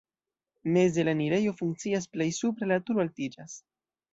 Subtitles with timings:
[0.77, 3.61] Meze la enirejo funkcias, plej supre la turo altiĝas.